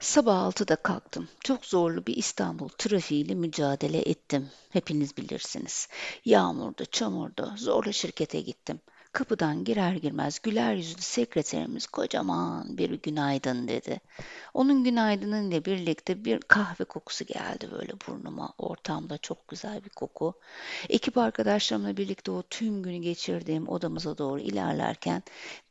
Sabah 0.00 0.42
6'da 0.44 0.76
kalktım. 0.76 1.28
Çok 1.44 1.66
zorlu 1.66 2.06
bir 2.06 2.16
İstanbul 2.16 2.68
trafiğiyle 2.68 3.34
mücadele 3.34 3.98
ettim. 3.98 4.50
Hepiniz 4.70 5.16
bilirsiniz. 5.16 5.88
Yağmurda, 6.24 6.84
çamurda 6.86 7.54
zorla 7.58 7.92
şirkete 7.92 8.40
gittim. 8.40 8.80
Kapıdan 9.18 9.64
girer 9.64 9.92
girmez 9.92 10.38
güler 10.42 10.74
yüzlü 10.74 11.02
sekreterimiz 11.02 11.86
kocaman 11.86 12.78
bir 12.78 12.90
günaydın 12.90 13.68
dedi. 13.68 14.00
Onun 14.54 14.84
günaydınıyla 14.84 15.64
birlikte 15.64 16.24
bir 16.24 16.40
kahve 16.40 16.84
kokusu 16.84 17.24
geldi 17.24 17.68
böyle 17.72 17.92
burnuma. 18.08 18.52
Ortamda 18.58 19.18
çok 19.18 19.48
güzel 19.48 19.84
bir 19.84 19.88
koku. 19.88 20.34
Ekip 20.88 21.18
arkadaşlarımla 21.18 21.96
birlikte 21.96 22.30
o 22.30 22.42
tüm 22.42 22.82
günü 22.82 22.96
geçirdiğim 22.96 23.68
odamıza 23.68 24.18
doğru 24.18 24.40
ilerlerken 24.40 25.22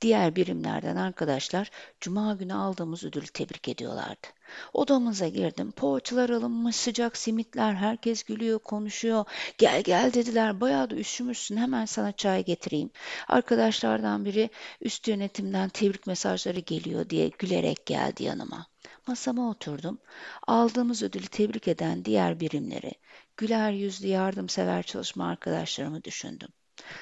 diğer 0.00 0.36
birimlerden 0.36 0.96
arkadaşlar 0.96 1.70
cuma 2.00 2.34
günü 2.34 2.54
aldığımız 2.54 3.04
ödülü 3.04 3.26
tebrik 3.26 3.68
ediyorlardı. 3.68 4.35
Odamıza 4.72 5.28
girdim. 5.28 5.72
Poğaçalar 5.72 6.30
alınmış, 6.30 6.76
sıcak 6.76 7.16
simitler, 7.16 7.74
herkes 7.74 8.22
gülüyor, 8.22 8.58
konuşuyor. 8.58 9.24
Gel 9.58 9.82
gel 9.82 10.12
dediler. 10.12 10.60
Bayağı 10.60 10.90
da 10.90 10.96
üşümüşsün. 10.96 11.56
Hemen 11.56 11.84
sana 11.84 12.12
çay 12.12 12.44
getireyim. 12.44 12.90
Arkadaşlardan 13.28 14.24
biri 14.24 14.50
üst 14.80 15.08
yönetimden 15.08 15.68
tebrik 15.68 16.06
mesajları 16.06 16.60
geliyor 16.60 17.10
diye 17.10 17.28
gülerek 17.28 17.86
geldi 17.86 18.24
yanıma. 18.24 18.66
Masama 19.06 19.50
oturdum. 19.50 19.98
Aldığımız 20.46 21.02
ödülü 21.02 21.26
tebrik 21.26 21.68
eden 21.68 22.04
diğer 22.04 22.40
birimleri, 22.40 22.92
güler 23.36 23.70
yüzlü 23.70 24.08
yardımsever 24.08 24.82
çalışma 24.82 25.28
arkadaşlarımı 25.28 26.04
düşündüm. 26.04 26.48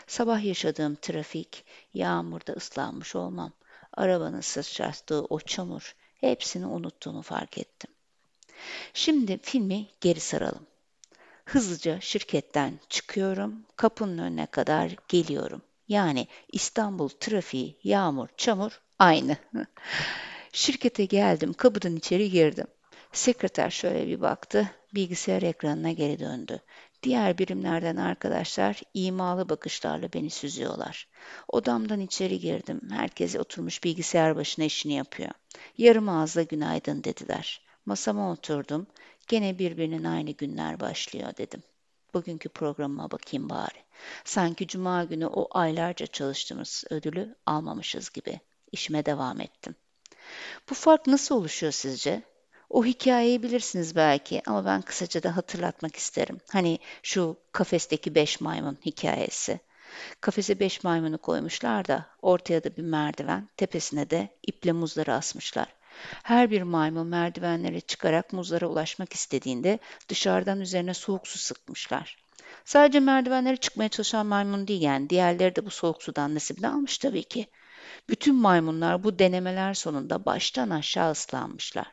Sabah 0.06 0.44
yaşadığım 0.44 0.94
trafik, 0.94 1.64
yağmurda 1.94 2.52
ıslanmış 2.52 3.16
olmam, 3.16 3.52
arabanın 3.92 4.40
sıçrattığı 4.40 5.24
o 5.24 5.40
çamur, 5.40 5.94
hepsini 6.20 6.66
unuttuğumu 6.66 7.22
fark 7.22 7.58
ettim. 7.58 7.90
Şimdi 8.94 9.38
filmi 9.42 9.86
geri 10.00 10.20
saralım. 10.20 10.66
Hızlıca 11.44 12.00
şirketten 12.00 12.80
çıkıyorum, 12.88 13.66
kapının 13.76 14.18
önüne 14.18 14.46
kadar 14.46 14.96
geliyorum. 15.08 15.62
Yani 15.88 16.26
İstanbul 16.52 17.08
trafiği, 17.08 17.78
yağmur, 17.84 18.28
çamur 18.36 18.80
aynı. 18.98 19.36
Şirkete 20.52 21.04
geldim, 21.04 21.52
kapıdan 21.52 21.96
içeri 21.96 22.30
girdim. 22.30 22.66
Sekreter 23.12 23.70
şöyle 23.70 24.06
bir 24.06 24.20
baktı, 24.20 24.70
bilgisayar 24.94 25.42
ekranına 25.42 25.92
geri 25.92 26.18
döndü. 26.18 26.60
Diğer 27.02 27.38
birimlerden 27.38 27.96
arkadaşlar 27.96 28.82
imalı 28.94 29.48
bakışlarla 29.48 30.12
beni 30.12 30.30
süzüyorlar. 30.30 31.08
Odamdan 31.48 32.00
içeri 32.00 32.38
girdim. 32.38 32.80
Herkes 32.90 33.36
oturmuş 33.36 33.84
bilgisayar 33.84 34.36
başına 34.36 34.64
işini 34.64 34.92
yapıyor. 34.92 35.30
Yarım 35.78 36.08
ağızla 36.08 36.42
günaydın 36.42 37.04
dediler. 37.04 37.62
Masama 37.86 38.32
oturdum. 38.32 38.86
Gene 39.28 39.58
birbirinin 39.58 40.04
aynı 40.04 40.30
günler 40.30 40.80
başlıyor 40.80 41.36
dedim. 41.36 41.62
Bugünkü 42.14 42.48
programıma 42.48 43.10
bakayım 43.10 43.50
bari. 43.50 43.84
Sanki 44.24 44.66
cuma 44.66 45.04
günü 45.04 45.26
o 45.26 45.48
aylarca 45.50 46.06
çalıştığımız 46.06 46.84
ödülü 46.90 47.36
almamışız 47.46 48.10
gibi. 48.10 48.40
İşime 48.72 49.06
devam 49.06 49.40
ettim. 49.40 49.74
Bu 50.70 50.74
fark 50.74 51.06
nasıl 51.06 51.34
oluşuyor 51.34 51.72
sizce? 51.72 52.22
O 52.70 52.84
hikayeyi 52.84 53.42
bilirsiniz 53.42 53.96
belki 53.96 54.42
ama 54.46 54.64
ben 54.64 54.82
kısaca 54.82 55.22
da 55.22 55.36
hatırlatmak 55.36 55.96
isterim. 55.96 56.40
Hani 56.50 56.78
şu 57.02 57.36
kafesteki 57.52 58.14
beş 58.14 58.40
maymun 58.40 58.78
hikayesi. 58.86 59.60
Kafese 60.20 60.60
beş 60.60 60.84
maymunu 60.84 61.18
koymuşlar 61.18 61.88
da 61.88 62.06
ortaya 62.22 62.64
da 62.64 62.76
bir 62.76 62.82
merdiven, 62.82 63.48
tepesine 63.56 64.10
de 64.10 64.28
iple 64.46 64.72
muzları 64.72 65.14
asmışlar. 65.14 65.66
Her 66.22 66.50
bir 66.50 66.62
maymun 66.62 67.06
merdivenlere 67.06 67.80
çıkarak 67.80 68.32
muzlara 68.32 68.66
ulaşmak 68.66 69.12
istediğinde 69.12 69.78
dışarıdan 70.08 70.60
üzerine 70.60 70.94
soğuk 70.94 71.28
su 71.28 71.38
sıkmışlar. 71.38 72.24
Sadece 72.64 73.00
merdivenlere 73.00 73.56
çıkmaya 73.56 73.88
çalışan 73.88 74.26
maymun 74.26 74.68
değil 74.68 74.82
yani 74.82 75.10
diğerleri 75.10 75.56
de 75.56 75.66
bu 75.66 75.70
soğuk 75.70 76.02
sudan 76.02 76.34
nasibini 76.34 76.68
almış 76.68 76.98
tabii 76.98 77.24
ki. 77.24 77.46
Bütün 78.08 78.34
maymunlar 78.34 79.04
bu 79.04 79.18
denemeler 79.18 79.74
sonunda 79.74 80.24
baştan 80.24 80.70
aşağı 80.70 81.10
ıslanmışlar. 81.10 81.86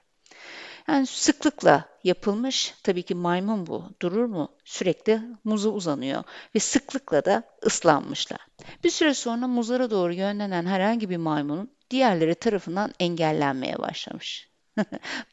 Yani 0.87 1.05
sıklıkla 1.05 1.85
yapılmış. 2.03 2.73
Tabii 2.83 3.03
ki 3.03 3.15
maymun 3.15 3.67
bu. 3.67 3.83
Durur 4.01 4.25
mu? 4.25 4.51
Sürekli 4.65 5.21
muza 5.43 5.69
uzanıyor 5.69 6.23
ve 6.55 6.59
sıklıkla 6.59 7.25
da 7.25 7.43
ıslanmışlar. 7.65 8.39
Bir 8.83 8.89
süre 8.89 9.13
sonra 9.13 9.47
muzlara 9.47 9.91
doğru 9.91 10.13
yönlenen 10.13 10.65
herhangi 10.65 11.09
bir 11.09 11.17
maymunun 11.17 11.71
diğerleri 11.89 12.35
tarafından 12.35 12.91
engellenmeye 12.99 13.79
başlamış. 13.79 14.51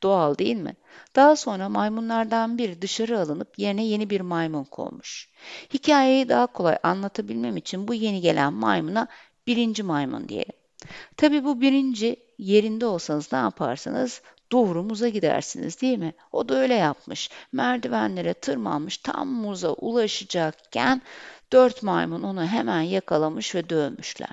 Doğal 0.02 0.38
değil 0.38 0.56
mi? 0.56 0.76
Daha 1.16 1.36
sonra 1.36 1.68
maymunlardan 1.68 2.58
biri 2.58 2.82
dışarı 2.82 3.20
alınıp 3.20 3.58
yerine 3.58 3.84
yeni 3.84 4.10
bir 4.10 4.20
maymun 4.20 4.64
konmuş. 4.64 5.28
Hikayeyi 5.74 6.28
daha 6.28 6.46
kolay 6.46 6.78
anlatabilmem 6.82 7.56
için 7.56 7.88
bu 7.88 7.94
yeni 7.94 8.20
gelen 8.20 8.52
maymuna 8.52 9.08
birinci 9.46 9.82
maymun 9.82 10.28
diyelim. 10.28 10.58
Tabii 11.16 11.44
bu 11.44 11.60
birinci 11.60 12.16
yerinde 12.38 12.86
olsanız 12.86 13.32
ne 13.32 13.38
yaparsınız? 13.38 14.22
Doğru 14.52 14.82
muza 14.82 15.08
gidersiniz 15.08 15.80
değil 15.80 15.98
mi? 15.98 16.14
O 16.32 16.48
da 16.48 16.54
öyle 16.54 16.74
yapmış. 16.74 17.30
Merdivenlere 17.52 18.34
tırmanmış 18.34 18.98
tam 18.98 19.28
muza 19.28 19.72
ulaşacakken 19.72 21.02
dört 21.52 21.82
maymun 21.82 22.22
onu 22.22 22.46
hemen 22.46 22.80
yakalamış 22.80 23.54
ve 23.54 23.68
dövmüşler. 23.68 24.30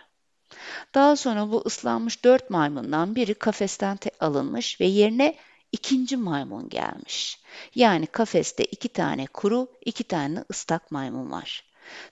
Daha 0.93 1.15
sonra 1.15 1.51
bu 1.51 1.63
ıslanmış 1.65 2.23
dört 2.23 2.49
maymundan 2.49 3.15
biri 3.15 3.33
kafesten 3.33 3.97
alınmış 4.19 4.81
ve 4.81 4.85
yerine 4.85 5.35
ikinci 5.71 6.17
maymun 6.17 6.69
gelmiş. 6.69 7.39
Yani 7.75 8.07
kafeste 8.07 8.65
iki 8.65 8.89
tane 8.89 9.25
kuru, 9.25 9.67
iki 9.85 10.03
tane 10.03 10.43
ıslak 10.51 10.91
maymun 10.91 11.31
var. 11.31 11.63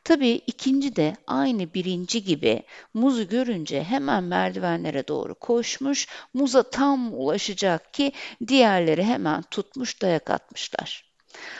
Tabii 0.03 0.41
ikinci 0.47 0.95
de 0.95 1.15
aynı 1.27 1.73
birinci 1.73 2.23
gibi 2.23 2.63
muzu 2.93 3.27
görünce 3.27 3.83
hemen 3.83 4.23
merdivenlere 4.23 5.07
doğru 5.07 5.35
koşmuş, 5.35 6.07
muza 6.33 6.63
tam 6.63 7.13
ulaşacak 7.13 7.93
ki 7.93 8.11
diğerleri 8.47 9.03
hemen 9.03 9.41
tutmuş 9.41 10.01
dayak 10.01 10.29
atmışlar. 10.29 11.13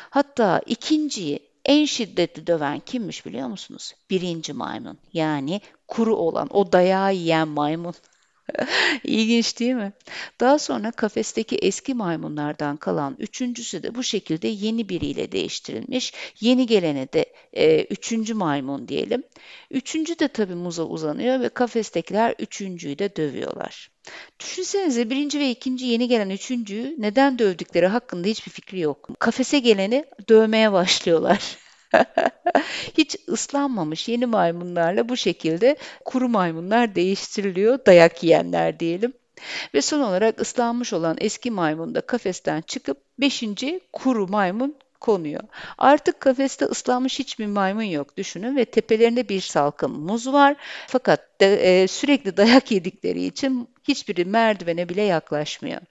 Hatta 0.10 0.62
ikinciyi 0.66 1.40
en 1.66 1.86
şiddetli 1.86 2.48
döven 2.48 2.80
kimmiş 2.80 3.26
biliyor 3.26 3.48
musunuz? 3.48 3.94
Birinci 4.10 4.54
maymun. 4.54 4.98
Yani 5.14 5.62
kuru 5.88 6.16
olan, 6.16 6.48
o 6.52 6.72
dayağı 6.72 7.16
yiyen 7.16 7.48
maymun. 7.48 7.94
İlginç 9.04 9.60
değil 9.60 9.74
mi? 9.74 9.94
Daha 10.40 10.60
sonra 10.60 10.92
kafesteki 10.92 11.56
eski 11.56 11.94
maymunlardan 11.94 12.78
kalan 12.78 13.16
üçüncüsü 13.20 13.84
de 13.84 13.96
bu 13.96 14.04
şekilde 14.04 14.48
yeni 14.48 14.90
biriyle 14.90 15.32
değiştirilmiş. 15.32 16.14
Yeni 16.40 16.68
gelene 16.68 17.14
de 17.14 17.26
e, 17.54 17.84
üçüncü 17.84 18.34
maymun 18.34 18.88
diyelim. 18.88 19.24
Üçüncü 19.72 20.20
de 20.20 20.28
tabii 20.28 20.56
muza 20.56 20.84
uzanıyor 20.84 21.40
ve 21.40 21.50
kafestekiler 21.50 22.36
üçüncüyü 22.40 23.00
de 23.00 23.16
dövüyorlar. 23.16 23.92
Düşünsenize 24.40 25.10
birinci 25.10 25.40
ve 25.40 25.50
ikinci 25.52 25.86
yeni 25.86 26.08
gelen 26.08 26.30
üçüncüyü 26.30 26.96
neden 26.98 27.40
dövdükleri 27.40 27.88
hakkında 27.88 28.28
hiçbir 28.28 28.52
fikri 28.52 28.80
yok. 28.80 29.10
Kafese 29.20 29.60
geleni 29.60 30.06
dövmeye 30.30 30.72
başlıyorlar. 30.72 31.63
Hiç 32.98 33.16
ıslanmamış 33.30 34.08
yeni 34.08 34.26
maymunlarla 34.26 35.10
bu 35.10 35.18
şekilde 35.18 35.78
kuru 36.06 36.30
maymunlar 36.30 36.96
değiştiriliyor, 36.96 37.80
dayak 37.86 38.24
yiyenler 38.24 38.80
diyelim. 38.80 39.14
Ve 39.74 39.82
son 39.82 40.00
olarak 40.00 40.42
ıslanmış 40.42 40.94
olan 40.94 41.18
eski 41.20 41.52
maymun 41.52 41.96
da 41.96 42.02
kafesten 42.02 42.62
çıkıp 42.62 42.98
beşinci 43.20 43.80
kuru 43.94 44.28
maymun 44.28 44.76
konuyor. 45.00 45.44
Artık 45.78 46.20
kafeste 46.20 46.66
ıslanmış 46.66 47.20
hiçbir 47.20 47.46
maymun 47.46 47.84
yok 47.84 48.18
düşünün 48.18 48.58
ve 48.58 48.66
tepelerinde 48.66 49.30
bir 49.30 49.42
salkım 49.42 50.00
muz 50.00 50.34
var. 50.34 50.56
Fakat 50.88 51.42
de, 51.42 51.82
e, 51.84 51.88
sürekli 51.88 52.38
dayak 52.38 52.72
yedikleri 52.72 53.26
için 53.26 53.70
hiçbiri 53.88 54.26
merdivene 54.26 54.90
bile 54.90 55.02
yaklaşmıyor. 55.02 55.82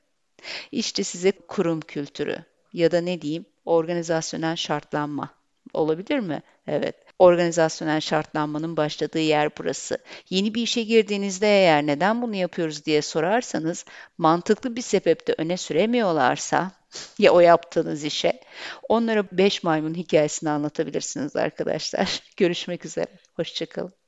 İşte 0.73 1.05
size 1.05 1.33
kurum 1.33 1.81
kültürü 1.81 2.45
ya 2.73 2.93
da 2.93 3.01
ne 3.01 3.23
diyeyim 3.23 3.47
organizasyonel 3.65 4.57
şartlanma. 4.57 5.42
Olabilir 5.75 6.19
mi? 6.19 6.43
Evet. 6.67 6.97
Organizasyonel 7.19 8.01
şartlanmanın 8.01 8.77
başladığı 8.77 9.19
yer 9.19 9.51
burası. 9.59 9.99
Yeni 10.31 10.55
bir 10.55 10.63
işe 10.63 10.83
girdiğinizde 10.83 11.47
eğer 11.47 11.87
neden 11.87 12.23
bunu 12.23 12.35
yapıyoruz 12.37 12.85
diye 12.85 13.03
sorarsanız 13.03 13.85
mantıklı 14.19 14.77
bir 14.77 14.83
sebep 14.83 15.27
de 15.27 15.35
öne 15.39 15.57
süremiyorlarsa 15.57 16.73
ya 17.19 17.33
o 17.33 17.41
yaptığınız 17.41 18.05
işe 18.05 18.41
onlara 18.89 19.25
5 19.33 19.63
maymun 19.63 19.95
hikayesini 19.95 20.51
anlatabilirsiniz 20.51 21.37
arkadaşlar. 21.37 22.21
Görüşmek 22.37 22.85
üzere. 22.85 23.19
Hoşçakalın. 23.37 24.02